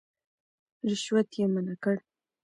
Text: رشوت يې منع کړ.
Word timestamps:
رشوت 0.89 1.29
يې 1.37 1.45
منع 1.53 1.75
کړ. 1.83 1.95